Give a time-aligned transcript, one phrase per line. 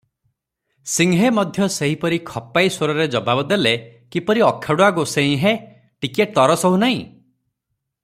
[0.93, 3.75] ସିଂହେ ମଧ୍ୟ ସେହିପରି ଖପାଇ ସ୍ୱରରେ ଜବାବ ଦେଲେ,
[4.17, 5.55] "କିପରି ଅଖାଡ଼ୁଆ ଗୋସେଇଁ ହେ,
[6.07, 7.09] ଟିକିଏ ତର ସହୁନାହିଁ?"